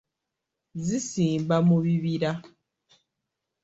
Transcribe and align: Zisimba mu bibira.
Zisimba 0.85 1.55
mu 1.67 1.77
bibira. 1.83 2.31